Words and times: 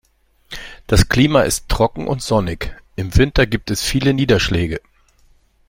Das 0.87 1.09
Klima 1.09 1.43
ist 1.43 1.69
trocken 1.69 2.07
und 2.07 2.23
sonnig, 2.23 2.75
im 2.95 3.15
Winter 3.15 3.45
gibt 3.45 3.69
es 3.69 3.83
viele 3.83 4.15
Niederschläge. 4.15 4.81